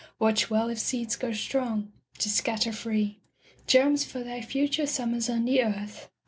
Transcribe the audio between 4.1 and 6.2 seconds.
thy future summers on the earth.